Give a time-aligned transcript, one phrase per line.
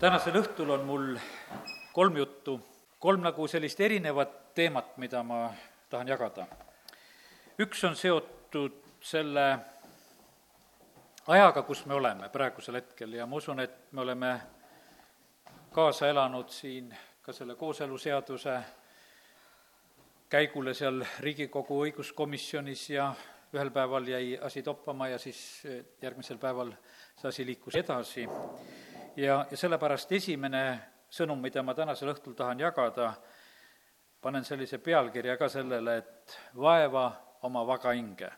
[0.00, 1.06] tänasel õhtul on mul
[1.92, 2.60] kolm juttu,
[3.02, 5.48] kolm nagu sellist erinevat teemat, mida ma
[5.90, 6.46] tahan jagada.
[7.58, 9.58] üks on seotud selle
[11.26, 14.40] ajaga, kus me oleme praegusel hetkel ja ma usun, et me oleme
[15.74, 18.60] kaasa elanud siin ka selle kooseluseaduse
[20.30, 23.14] käigule seal Riigikogu õiguskomisjonis ja
[23.52, 25.66] ühel päeval jäi asi toppama ja siis
[26.02, 26.70] järgmisel päeval
[27.16, 28.28] see asi liikus edasi
[29.18, 30.62] ja, ja sellepärast esimene
[31.10, 33.12] sõnum, mida ma tänasel õhtul tahan jagada,
[34.22, 37.06] panen sellise pealkirja ka sellele, et vaeva
[37.46, 38.30] oma vaga hinge.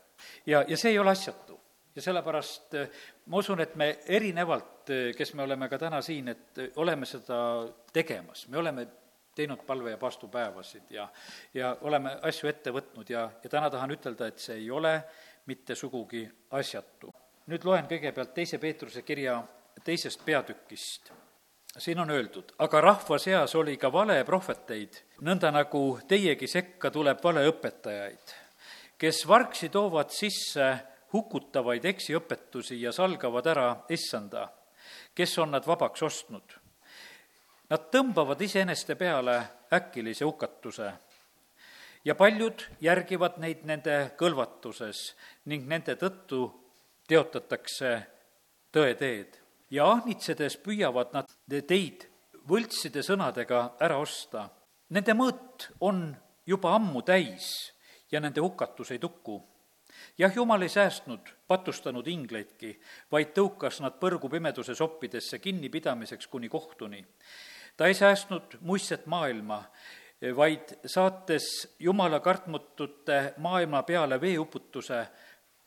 [0.45, 1.59] ja, ja see ei ole asjatu.
[1.95, 2.89] ja sellepärast eh,
[3.25, 7.05] ma usun, et me erinevalt, eh, kes me oleme ka täna siin, et eh, oleme
[7.05, 8.87] seda tegemas, me oleme
[9.35, 11.07] teinud palve- ja paastupäevasid ja,
[11.53, 15.01] ja oleme asju ette võtnud ja, ja täna tahan ütelda, et see ei ole
[15.45, 17.13] mitte sugugi asjatu.
[17.47, 19.41] nüüd loen kõigepealt teise Peetruse kirja
[19.83, 21.11] teisest peatükist.
[21.77, 28.33] siin on öeldud, aga rahva seas oli ka valeprohveteid, nõnda nagu teiegi sekka tuleb valeõpetajaid,
[28.97, 30.67] kes vargsi toovad sisse
[31.13, 34.49] hukutavaid eksiõpetusi ja salgavad ära issanda,
[35.15, 36.57] kes on nad vabaks ostnud.
[37.71, 39.37] Nad tõmbavad iseeneste peale
[39.71, 40.91] äkilise hukatuse
[42.05, 45.11] ja paljud järgivad neid nende kõlvatuses
[45.45, 46.49] ning nende tõttu
[47.07, 47.93] teotatakse
[48.75, 49.40] tõe teed
[49.71, 51.31] ja ahnitsedes püüavad nad
[51.67, 52.07] teid
[52.49, 54.49] võltside sõnadega ära osta.
[54.91, 56.09] Nende mõõt on
[56.47, 57.71] juba ammu täis
[58.11, 59.41] ja nende hukatus ei tuku.
[60.17, 62.79] jah, jumal ei säästnud patustanud ingleidki,
[63.11, 67.05] vaid tõukas nad põrgu pimeduse soppidesse kinnipidamiseks kuni kohtuni.
[67.77, 69.63] ta ei säästnud muistset maailma,
[70.35, 75.07] vaid saates jumala kartmatute maailma peale veeuputuse,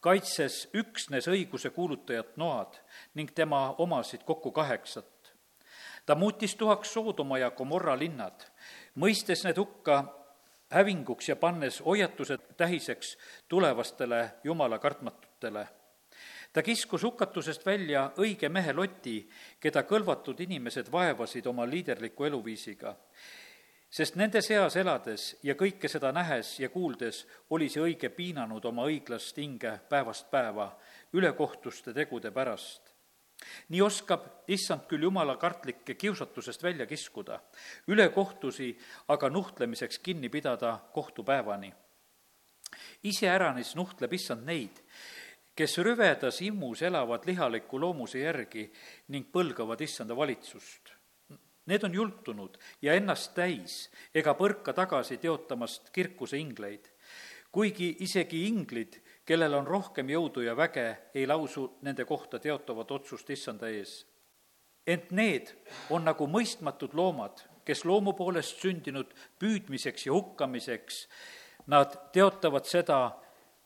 [0.05, 2.77] kaitses üksnes õiguse kuulutajat Noad
[3.17, 5.33] ning tema omasid kokku kaheksat.
[6.07, 8.45] ta muutis tuhaks Soodoma ja Gomorra linnad,
[9.01, 10.05] mõistes need hukka
[10.71, 13.17] hävinguks ja pannes hoiatused tähiseks
[13.49, 15.69] tulevastele jumala kartmatutele.
[16.53, 22.97] ta kiskus hukatusest välja õige mehe Loti, keda kõlvatud inimesed vaevasid oma liiderliku eluviisiga
[23.95, 27.21] sest nende seas elades ja kõike seda nähes ja kuuldes
[27.55, 30.73] oli see õige piinanud oma õiglast hinge päevast päeva
[31.15, 32.91] ülekohtuste tegude pärast.
[33.69, 37.39] nii oskab issand küll jumala kartlikke kiusatusest välja kiskuda,
[37.87, 38.73] ülekohtusi
[39.09, 41.73] aga nuhtlemiseks kinni pidada kohtupäevani.
[43.05, 44.83] iseäranis nuhtleb issand neid,
[45.55, 48.73] kes rüvedas immus elavad lihaliku loomuse järgi
[49.09, 50.94] ning põlgavad issanda valitsust
[51.67, 56.91] Need on jultunud ja ennast täis ega põrka tagasi teotamast kirkuse ingleid.
[57.53, 63.31] kuigi isegi inglid, kellel on rohkem jõudu ja väge, ei lausu nende kohta teotavat otsust
[63.31, 64.07] issanda ees.
[64.87, 65.55] ent need
[65.91, 71.09] on nagu mõistmatud loomad, kes loomu poolest sündinud püüdmiseks ja hukkamiseks,
[71.67, 73.17] nad teotavad seda,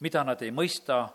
[0.00, 1.08] mida nad ei mõista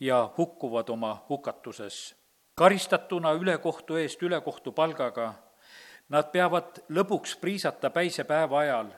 [0.00, 2.14] ja hukkuvad oma hukatuses.
[2.54, 5.49] karistatuna ülekohtu eest ülekohtu palgaga
[6.10, 8.88] Nad peavad lõbuks priisata päise päeva ajal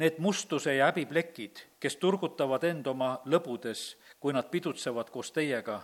[0.00, 5.82] need mustuse ja häbiplekid, kes turgutavad end oma lõbudes, kui nad pidutsevad koos teiega.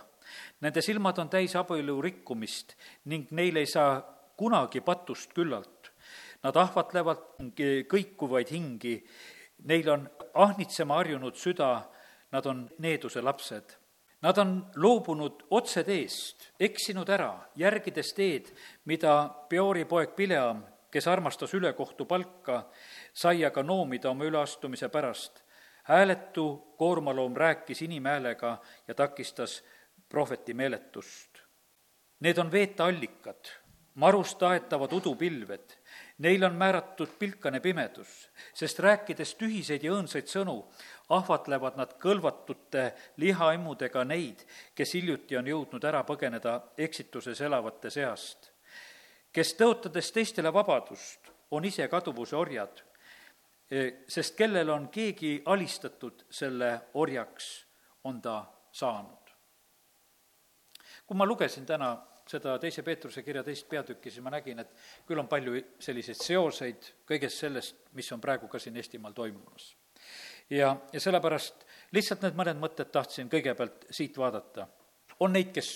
[0.61, 2.75] Nende silmad on täis abielu rikkumist
[3.11, 4.01] ning neil ei saa
[4.37, 5.91] kunagi patust küllalt.
[6.43, 7.53] Nad ahvatlevad
[7.91, 8.95] kõikuvaid hingi,
[9.69, 11.75] neil on ahnitsema harjunud süda,
[12.31, 13.77] nad on needuse lapsed
[14.21, 18.51] Nad on loobunud otseteest, eksinud ära, järgides teed,
[18.85, 19.15] mida
[19.49, 20.61] Peori poeg Pileam,
[20.91, 22.67] kes armastas ülekohtu palka,
[23.13, 25.41] sai aga noomida oma üleastumise pärast.
[25.83, 29.63] hääletu koormaloom rääkis inimhäälega ja takistas
[30.09, 31.41] prohveti meeletust.
[32.19, 33.49] Need on veeteallikad,
[33.95, 35.73] marust aetavad udupilved,
[36.21, 40.59] neil on määratud pilkane pimedus, sest rääkides tühiseid ja õõnsaid sõnu,
[41.09, 44.43] ahvatlevad nad kõlvatute lihaimmudega neid,
[44.77, 48.51] kes hiljuti on jõudnud ära põgeneda eksituses elavate seast.
[49.31, 52.83] kes tõotades teistele vabadust, on ise kaduvuse orjad,
[53.71, 57.65] e, sest kellel on keegi alistatud, selle orjaks
[58.03, 59.17] on ta saanud.
[61.07, 61.97] kui ma lugesin täna
[62.31, 64.71] seda teise Peetruse kirja teist peatükki, siis ma nägin, et
[65.07, 69.73] küll on palju selliseid seoseid kõigest sellest, mis on praegu ka siin Eestimaal toimumas
[70.51, 74.67] ja, ja sellepärast lihtsalt need mõned mõtted tahtsin kõigepealt siit vaadata.
[75.19, 75.71] on neid, kes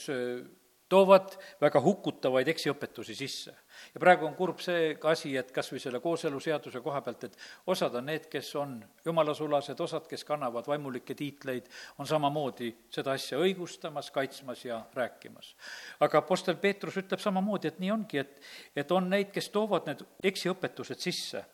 [0.90, 3.54] toovad väga hukutavaid eksiõpetusi sisse.
[3.94, 7.38] ja praegu on kurb see ka asi, et kas või selle kooseluseaduse koha pealt, et
[7.68, 11.68] osad on need, kes on jumalasulased, osad, kes kannavad vaimulikke tiitleid,
[12.00, 15.56] on samamoodi seda asja õigustamas, kaitsmas ja rääkimas.
[16.00, 18.42] aga Apostel Peetrus ütleb samamoodi, et nii ongi, et,
[18.76, 21.46] et on neid, kes toovad need eksiõpetused sisse.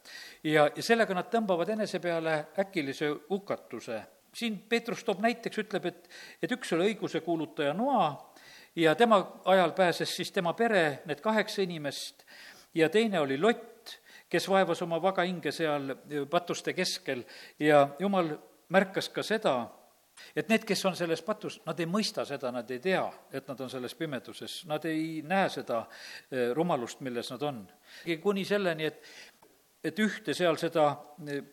[0.43, 6.09] ja, ja sellega nad tõmbavad enese peale äkilise hukatuse siin Peetrus toob näiteks, ütleb, et,
[6.43, 8.05] et üks oli õiguse kuulutaja Noa
[8.75, 12.23] ja tema ajal pääses siis tema pere, need kaheksa inimest,
[12.73, 13.97] ja teine oli Lott,
[14.29, 15.95] kes vaevas oma vaga hinge seal
[16.29, 17.23] patuste keskel
[17.59, 18.31] ja jumal
[18.71, 19.55] märkas ka seda,
[20.35, 23.03] et need, kes on selles patus, nad ei mõista seda, nad ei tea,
[23.33, 27.63] et nad on selles pimeduses, nad ei näe seda eh, rumalust, milles nad on.
[28.21, 29.01] kuni selleni, et,
[29.83, 30.87] et ühte seal seda
[31.27, 31.43] eh,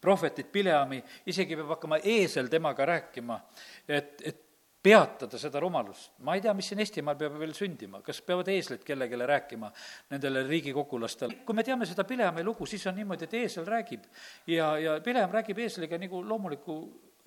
[0.00, 3.40] prohvetit Pileami isegi peab hakkama eesel temaga rääkima,
[3.88, 4.45] et, et
[4.86, 6.12] peatada seda rumalust.
[6.22, 9.70] ma ei tea, mis siin Eestimaal peab veel sündima, kas peavad eeslid kellelegi rääkima,
[10.14, 11.40] nendele riigikogulastele.
[11.46, 14.06] kui me teame seda Pileami lugu, siis on niimoodi, et eesel räägib
[14.46, 16.78] ja, ja Pileam räägib eesliga nagu loomuliku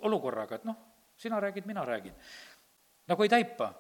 [0.08, 0.80] olukorraga, et noh,
[1.20, 2.16] sina räägid, mina räägin.
[3.08, 3.74] nagu ei taipa,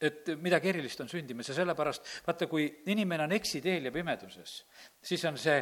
[0.00, 4.58] et midagi erilist on sündimas ja sellepärast vaata, kui inimene on eksiteel ja pimeduses,
[5.02, 5.58] siis on see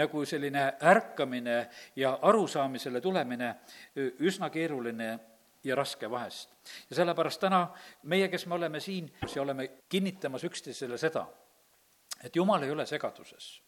[0.00, 1.58] nagu selline ärkamine
[1.96, 3.54] ja arusaamisele tulemine
[4.20, 5.18] üsna keeruline
[5.64, 6.50] ja raske vahest.
[6.90, 7.68] ja sellepärast täna
[8.02, 11.26] meie, kes me oleme siin ja oleme kinnitamas üksteisele seda,
[12.24, 13.60] et Jumal ei ole segaduses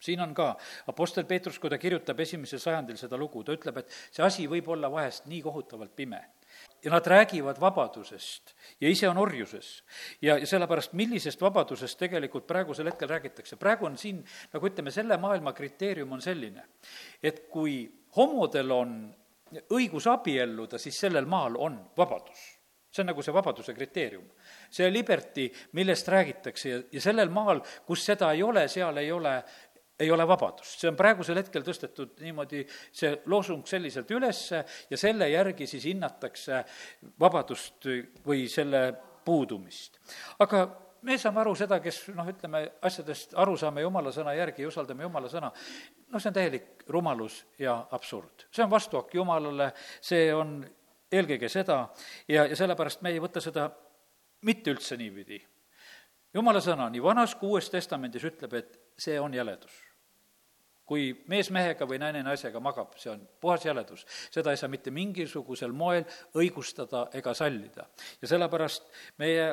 [0.00, 0.56] siin on ka
[0.86, 4.68] Apostel Peetrus, kui ta kirjutab esimesel sajandil seda lugu, ta ütleb, et see asi võib
[4.74, 6.22] olla vahest nii kohutavalt pime.
[6.84, 9.84] ja nad räägivad vabadusest ja ise on orjuses.
[10.22, 15.16] ja, ja sellepärast, millisest vabadusest tegelikult praegusel hetkel räägitakse, praegu on siin, nagu ütleme, selle
[15.16, 16.64] maailma kriteerium on selline,
[17.22, 19.14] et kui homodel on
[19.74, 22.52] õigus abielluda, siis sellel maal on vabadus.
[22.96, 24.24] see on nagu see vabaduse kriteerium.
[24.70, 29.42] see liberty, millest räägitakse ja, ja sellel maal, kus seda ei ole, seal ei ole
[29.98, 34.42] ei ole vabadust, see on praegusel hetkel tõstetud niimoodi, see loosung selliselt üles
[34.90, 36.58] ja selle järgi siis hinnatakse
[37.20, 37.88] vabadust
[38.26, 38.90] või selle
[39.24, 39.96] puudumist.
[40.38, 40.66] aga
[41.06, 45.06] me saame aru seda, kes noh, ütleme, asjadest aru saame jumala sõna järgi ja usaldame
[45.06, 48.48] jumala sõna, noh, see on täielik rumalus ja absurd.
[48.50, 50.58] see on vastuhakk jumalale, see on
[51.12, 51.84] eelkõige seda
[52.28, 53.68] ja, ja sellepärast me ei võta seda
[54.46, 55.40] mitte üldse niipidi.
[56.34, 59.82] jumala sõna nii Vanas kui Uues Testamendis ütleb, et see on jäledus
[60.86, 64.04] kui mees mehega või naine naisega magab, see on puhas jäledus.
[64.30, 66.04] seda ei saa mitte mingisugusel moel
[66.38, 67.88] õigustada ega sallida.
[68.22, 68.86] ja sellepärast
[69.18, 69.48] meie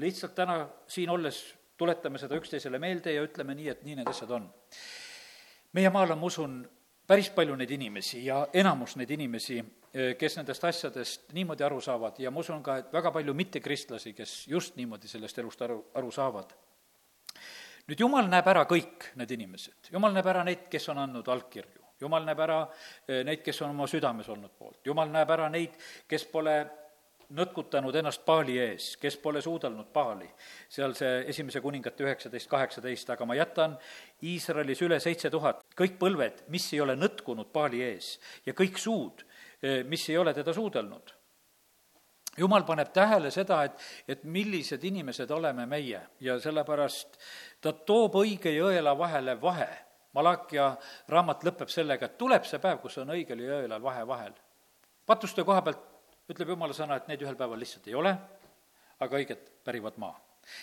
[0.00, 1.42] lihtsalt täna siin olles
[1.78, 4.48] tuletame seda üksteisele meelde ja ütleme nii, et nii need asjad on.
[5.72, 6.58] meie maal on, ma usun,
[7.06, 9.58] päris palju neid inimesi ja enamus neid inimesi,
[9.92, 14.12] eh, kes nendest asjadest niimoodi aru saavad ja ma usun ka, et väga palju mittekristlasi,
[14.14, 16.56] kes just niimoodi sellest elust aru, aru saavad.
[17.88, 21.86] nüüd jumal näeb ära kõik need inimesed, jumal näeb ära neid, kes on andnud allkirju,
[22.00, 22.58] jumal näeb ära
[23.08, 25.78] eh, neid, kes on oma südames olnud poolt, jumal näeb ära neid,
[26.08, 26.58] kes pole
[27.36, 30.28] nõtkutanud ennast paali ees, kes pole suudelnud paali.
[30.68, 33.76] seal see esimese kuningate üheksateist, kaheksateist, aga ma jätan
[34.24, 38.16] Iisraelis üle seitse tuhat, kõik põlved, mis ei ole nõtkunud paali ees
[38.46, 39.24] ja kõik suud,
[39.62, 41.14] eh, mis ei ole teda suudelnud.
[42.38, 43.72] jumal paneb tähele seda, et,
[44.08, 47.18] et millised inimesed oleme meie ja sellepärast
[47.60, 49.68] ta toob õige ja õela vahele vahe.
[50.14, 50.76] Malakia
[51.08, 54.32] raamat lõpeb sellega, et tuleb see päev, kus on õigel ja õelal vahe vahel.
[55.06, 55.97] patuste koha pealt
[56.32, 58.14] ütleb jumala sõna, et neid ühel päeval lihtsalt ei ole,
[59.00, 60.16] aga õiged pärivad maa.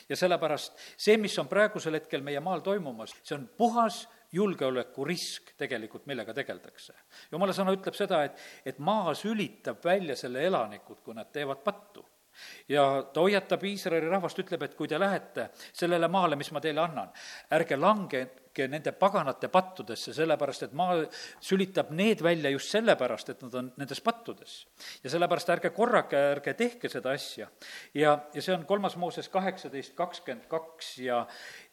[0.09, 6.05] ja sellepärast see, mis on praegusel hetkel meie maal toimumas, see on puhas julgeolekurisk tegelikult,
[6.09, 6.93] millega tegeldakse.
[7.31, 12.05] jumala sõna ütleb seda, et, et maa sülitab välja selle elanikud, kui nad teevad pattu
[12.69, 16.83] ja ta hoiatab Iisraeli rahvast, ütleb, et kui te lähete sellele maale, mis ma teile
[16.83, 17.13] annan,
[17.55, 20.97] ärge langege nende paganate pattudesse, sellepärast et maa
[21.43, 24.65] sülitab need välja just sellepärast, et nad on nendes pattudes.
[25.03, 27.47] ja sellepärast ärge korrake, ärge tehke seda asja.
[27.93, 31.25] ja, ja see on kolmas Mooses kaheksateist, kakskümmend kaks ja,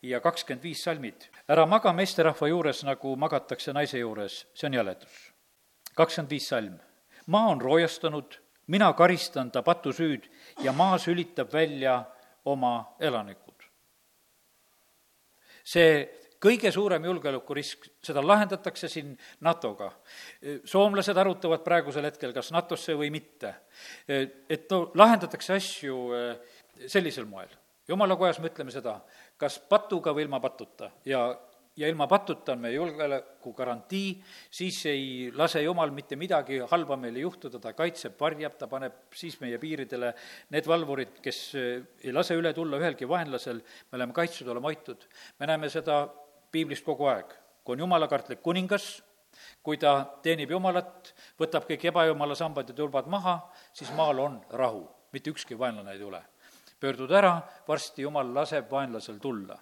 [0.02, 1.28] ja kakskümmend viis salmid.
[1.48, 5.18] ära maga meesterahva juures, nagu magatakse naise juures, see on jäledus.
[5.94, 6.78] kakskümmend viis salm.
[7.26, 10.28] maa on roojastanud mina karistan ta patusüüd
[10.62, 12.04] ja maa sülitab välja
[12.44, 13.52] oma elanikud.
[15.64, 19.14] see kõige suurem julgeolekurisk, seda lahendatakse siin
[19.46, 19.90] NATO-ga.
[20.64, 23.54] soomlased arutavad praegusel hetkel, kas NATO-sse või mitte.
[24.08, 26.36] et no lahendatakse asju eh,
[26.86, 27.48] sellisel moel.
[27.88, 29.00] jumala kojas me ütleme seda,
[29.36, 31.26] kas patuga või ilma patuta ja
[31.76, 37.22] ja ilma patuta on meie julgeoleku garantii, siis ei lase Jumal mitte midagi halba meile
[37.24, 40.12] juhtuda, ta kaitseb, varjab, ta paneb siis meie piiridele
[40.52, 45.08] need valvurid, kes ei lase üle tulla ühelgi vaenlasel, me oleme kaitstud, oleme hoitud.
[45.40, 46.04] me näeme seda
[46.52, 47.38] piiblist kogu aeg.
[47.64, 49.02] kui on jumalakartlik kuningas,
[49.62, 53.38] kui ta teenib Jumalat, võtab kõik ebajumala sambad ja tulbad maha,
[53.72, 54.82] siis maal on rahu,
[55.12, 56.22] mitte ükski vaenlane ei tule
[56.82, 57.36] pöördud ära,
[57.68, 59.58] varsti Jumal laseb vaenlasel tulla.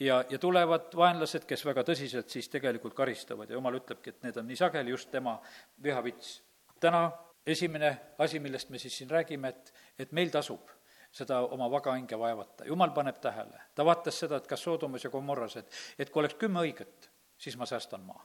[0.00, 4.38] ja, ja tulevad vaenlased, kes väga tõsiselt siis tegelikult karistavad ja Jumal ütlebki, et need
[4.38, 5.40] on nii sageli just tema
[5.82, 6.42] vihavits.
[6.80, 7.10] täna
[7.46, 10.70] esimene asi, millest me siis siin räägime, et, et meil tasub
[11.10, 13.60] seda oma vaga hinge vaevata, Jumal paneb tähele.
[13.74, 17.56] ta vaatas seda, et kas Soodomas ja Gomorras, et, et kui oleks kümme õiget, siis
[17.56, 18.22] ma säästan maa.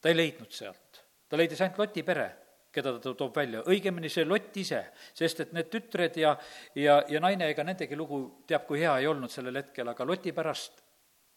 [0.00, 2.30] ta ei leidnud sealt, ta leidis ainult Loti pere
[2.74, 4.80] keda ta toob välja, õigemini see Lott ise,
[5.14, 6.34] sest et need tütred ja,
[6.74, 10.32] ja, ja naine, ega nendegi lugu teab, kui hea ei olnud sellel hetkel, aga Loti
[10.34, 10.82] pärast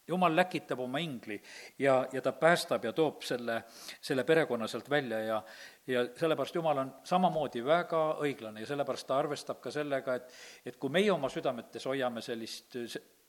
[0.07, 1.37] jumal läkitab oma ingli
[1.79, 3.61] ja, ja ta päästab ja toob selle,
[4.01, 5.41] selle perekonna sealt välja ja,
[5.87, 10.33] ja sellepärast Jumal on samamoodi väga õiglane ja sellepärast ta arvestab ka sellega, et,
[10.65, 12.77] et kui meie oma südametes hoiame sellist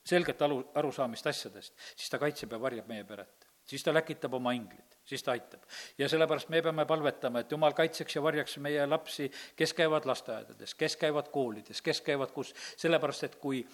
[0.09, 4.53] selget alu, arusaamist asjadest, siis ta kaitseb ja varjab meie peret siis ta läkitab oma
[4.57, 5.63] inglid, siis ta aitab.
[5.99, 10.75] ja sellepärast me peame palvetama, et jumal kaitseks ja varjaks meie lapsi, kes käivad lasteaedades,
[10.75, 13.67] kes käivad koolides, kes käivad kus, sellepärast et kui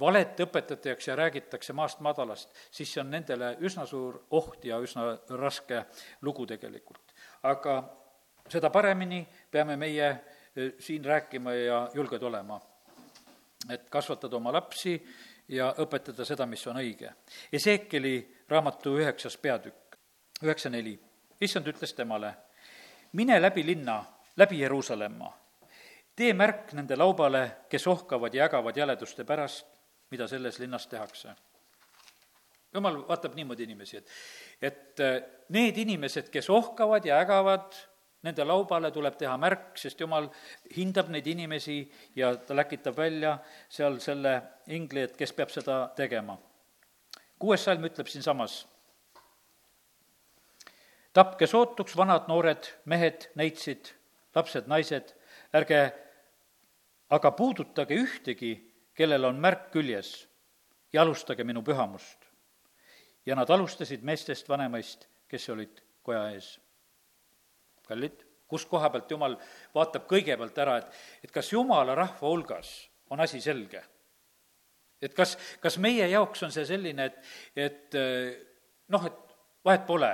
[0.00, 5.14] valet õpetatakse ja räägitakse maast madalast, siis see on nendele üsna suur oht ja üsna
[5.30, 5.84] raske
[6.22, 7.14] lugu tegelikult.
[7.42, 7.82] aga
[8.50, 12.60] seda paremini peame meie eh, siin rääkima ja julged olema.
[13.68, 14.94] et kasvatada oma lapsi
[15.48, 17.10] ja õpetada seda, mis on õige.
[17.52, 19.98] Ezekieli raamatu üheksas peatükk,
[20.42, 20.98] üheksa neli.
[21.40, 22.34] issand ütles temale,
[23.12, 24.04] mine läbi linna,
[24.36, 25.32] läbi Jeruusalemma,
[26.16, 29.66] tee märk nende laubale, kes ohkavad ja ägavad jäleduste pärast,
[30.10, 31.34] mida selles linnas tehakse.
[32.74, 34.10] jumal vaatab niimoodi inimesi, et,
[34.62, 37.74] et eh, need inimesed, kes ohkavad ja ägavad
[38.28, 40.26] Nende laubale tuleb teha märk, sest jumal
[40.76, 41.78] hindab neid inimesi
[42.16, 43.38] ja ta läkitab välja
[43.72, 44.34] seal selle
[44.74, 46.36] ingli, et kes peab seda tegema.
[47.38, 48.66] kuues salm ütleb siinsamas,
[51.14, 53.94] tapke sootuks vanad, noored, mehed, neitsid,
[54.34, 55.14] lapsed, naised,
[55.54, 55.80] ärge
[57.14, 58.52] aga puudutage ühtegi,
[58.92, 60.12] kellel on märk küljes
[60.92, 62.18] ja alustage minu pühamust.
[63.26, 66.58] ja nad alustasid meestest vanemaist, kes olid koja ees
[67.88, 69.36] kallid, kus koha pealt Jumal
[69.74, 72.72] vaatab kõigepealt ära, et, et kas Jumala rahva hulgas
[73.10, 73.82] on asi selge?
[75.02, 77.18] et kas, kas meie jaoks on see selline, et,
[77.54, 77.98] et
[78.90, 80.10] noh, et vahet pole,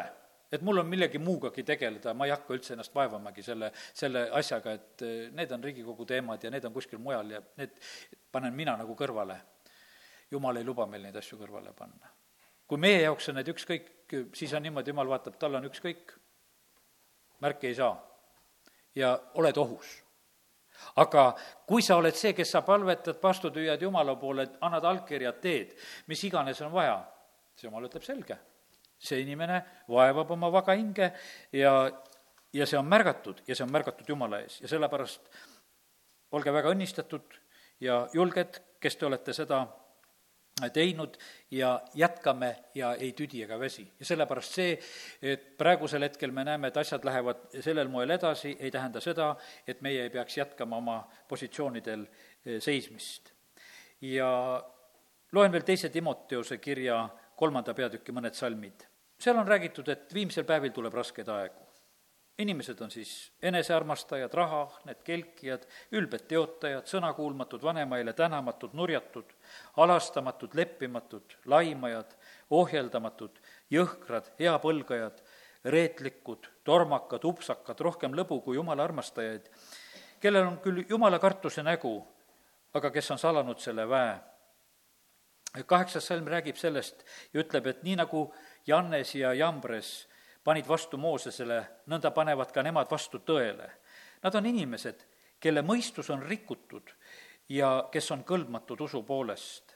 [0.52, 4.74] et mul on millegi muugagi tegeleda, ma ei hakka üldse ennast vaevamagi selle, selle asjaga,
[4.76, 7.80] et need on Riigikogu teemad ja need on kuskil mujal ja need
[8.32, 9.40] panen mina nagu kõrvale.
[10.30, 12.12] jumal ei luba meil neid asju kõrvale panna.
[12.66, 13.90] kui meie jaoks on need ükskõik,
[14.34, 16.14] siis on niimoodi, jumal vaatab, tal on ükskõik
[17.40, 17.94] märki ei saa
[18.94, 20.04] ja oled ohus.
[20.96, 21.34] aga
[21.66, 25.76] kui sa oled see, kes sa palvetad, vastutüüad Jumala poole, annad allkirjad, teed,
[26.06, 26.98] mis iganes on vaja,
[27.54, 28.38] siis Jumal ütleb selge.
[28.98, 31.10] see inimene vaevab oma vaga hinge
[31.52, 31.72] ja,
[32.52, 35.28] ja see on märgatud ja see on märgatud Jumala ees ja sellepärast
[36.32, 37.34] olge väga õnnistatud
[37.80, 39.64] ja julged, kes te olete seda
[40.72, 41.16] teinud
[41.50, 43.92] ja jätkame ja ei tüdi ega väsi.
[43.98, 44.76] ja sellepärast see,
[45.22, 49.34] et praegusel hetkel me näeme, et asjad lähevad sellel moel edasi, ei tähenda seda,
[49.66, 53.32] et meie ei peaks jätkama oma positsioonidel eh, seismist.
[54.00, 54.30] ja
[55.32, 58.86] loen veel teise Timoteuse kirja kolmanda peatüki mõned salmid.
[59.18, 61.63] seal on räägitud, et viimsel päevil tuleb raskeid aegu
[62.38, 69.30] inimesed on siis enesearmastajad, rahaahned, kelkijad, ülbed teotajad, sõnakuulmatud, vanemaile tänamatud, nurjatud,
[69.78, 72.16] halastamatud, leppimatud, laimajad,
[72.50, 73.38] ohjeldamatud,
[73.70, 75.22] jõhkrad, heapõlgajad,
[75.64, 79.46] reetlikud, tormakad, upsakad, rohkem lõbu kui jumala armastajaid,
[80.20, 81.96] kellel on küll jumala kartuse nägu,
[82.74, 84.14] aga kes on salanud selle väe.
[85.66, 88.34] kaheksas salm räägib sellest ja ütleb, et nii nagu
[88.66, 90.08] Jannes ja Jambres
[90.44, 93.70] panid vastu Moosesele, nõnda panevad ka nemad vastu tõele.
[94.22, 95.04] Nad on inimesed,
[95.40, 96.92] kelle mõistus on rikutud
[97.48, 99.74] ja kes on kõlbmatud usu poolest.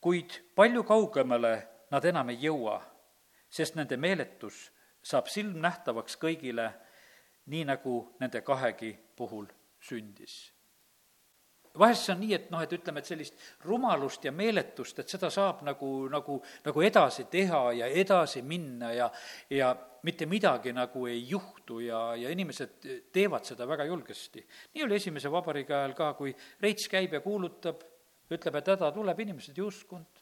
[0.00, 2.82] kuid palju kaugemale nad enam ei jõua,
[3.48, 4.70] sest nende meeletus
[5.02, 6.72] saab silmnähtavaks kõigile,
[7.46, 9.46] nii nagu nende kahegi puhul
[9.80, 10.53] sündis
[11.78, 15.30] vahest see on nii, et noh, et ütleme, et sellist rumalust ja meeletust, et seda
[15.32, 19.10] saab nagu, nagu, nagu edasi teha ja edasi minna ja,
[19.50, 19.72] ja
[20.06, 24.44] mitte midagi nagu ei juhtu ja, ja inimesed teevad seda väga julgesti.
[24.74, 27.82] nii oli Esimese Vabariigi ajal ka, kui Reits käib ja kuulutab,
[28.30, 30.13] ütleb, et häda tuleb, inimesed ei uskunud,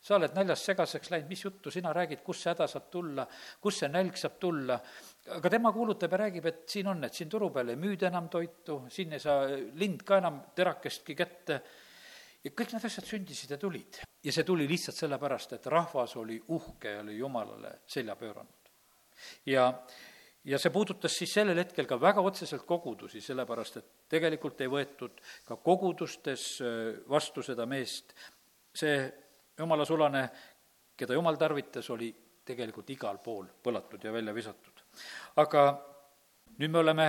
[0.00, 3.26] sa oled naljast segaseks läinud, mis juttu sina räägid, kus see häda saab tulla,
[3.60, 4.78] kus see nälg saab tulla,
[5.36, 8.30] aga tema kuulutab ja räägib, et siin on, et siin turu peal ei müüda enam
[8.32, 9.44] toitu, siin ei saa
[9.80, 11.60] lind ka enam terakestki kätte
[12.44, 14.00] ja kõik need asjad sündisid ja tulid.
[14.24, 18.72] ja see tuli lihtsalt sellepärast, et rahvas oli uhke ja oli Jumalale selja pööranud.
[19.46, 19.70] ja,
[20.44, 25.20] ja see puudutas siis sellel hetkel ka väga otseselt kogudusi, sellepärast et tegelikult ei võetud
[25.44, 26.62] ka kogudustes
[27.08, 28.14] vastu seda meest,
[28.72, 29.10] see
[29.58, 30.30] jumala sulane,
[30.96, 32.10] keda jumal tarvitas, oli
[32.44, 34.80] tegelikult igal pool põlatud ja välja visatud.
[35.36, 35.64] aga
[36.58, 37.06] nüüd me oleme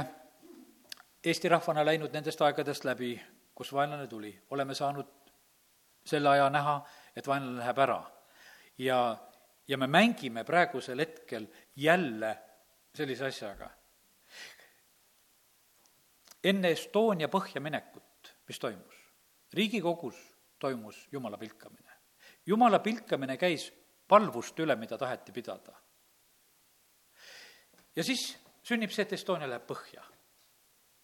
[1.24, 3.12] Eesti rahvana läinud nendest aegadest läbi,
[3.54, 5.10] kus vaenlane tuli, oleme saanud
[6.06, 6.80] selle aja näha,
[7.16, 8.02] et vaenlane läheb ära.
[8.78, 9.18] ja,
[9.68, 12.38] ja me mängime praegusel hetkel jälle
[12.96, 13.70] sellise asjaga.
[16.44, 19.08] enne Estonia põhja minekut, mis toimus?
[19.54, 20.18] riigikogus
[20.60, 21.91] toimus jumala pilkamine
[22.46, 23.72] jumala pilkamine käis
[24.08, 25.74] palvuste üle, mida taheti pidada.
[27.96, 30.04] ja siis sünnib see, et Estonia läheb põhja.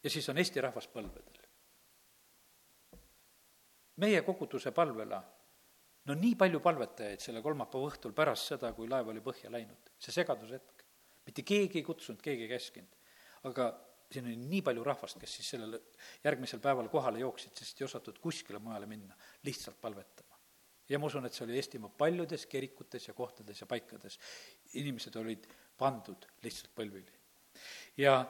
[0.03, 1.47] ja siis on Eesti rahvas põlvedel.
[3.97, 5.21] meie koguduse palvela,
[6.05, 10.11] no nii palju palvetajaid selle kolmapäeva õhtul pärast seda, kui laev oli põhja läinud, see
[10.19, 10.85] segadushetk.
[11.25, 12.95] mitte keegi ei kutsunud, keegi ei käskinud.
[13.43, 13.71] aga
[14.11, 15.79] siin oli nii palju rahvast, kes siis sellel
[16.23, 20.26] järgmisel päeval kohale jooksid, sest ei osatud kuskile mujale minna, lihtsalt palvetama
[20.89, 24.19] ja ma usun, et see oli Eestimaa paljudes kirikutes ja kohtades ja paikades.
[24.73, 27.11] inimesed olid pandud lihtsalt põlvili.
[27.97, 28.25] ja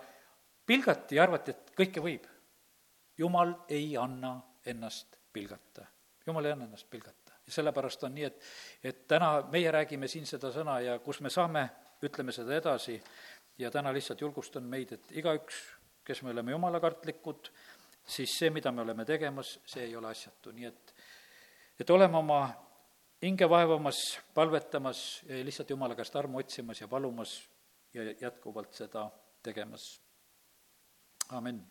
[0.66, 2.28] pilgati ja arvati, et kõike võib.
[3.18, 5.86] jumal ei anna ennast pilgata.
[6.26, 7.34] jumal ei anna ennast pilgata.
[7.46, 8.44] ja sellepärast on nii, et,
[8.84, 11.70] et täna meie räägime siin seda sõna ja kus me saame,
[12.04, 13.02] ütleme seda edasi
[13.58, 15.62] ja täna lihtsalt julgustan meid, et igaüks,
[16.06, 17.50] kes me oleme jumalakartlikud,
[18.08, 20.94] siis see, mida me oleme tegemas, see ei ole asjatu, nii et
[21.80, 22.50] et oleme oma
[23.22, 27.50] hinge vaevamas, palvetamas, lihtsalt Jumala käest armu otsimas ja palumas
[27.94, 29.10] ja jätkuvalt seda
[29.44, 30.02] tegemas.
[31.30, 31.68] amin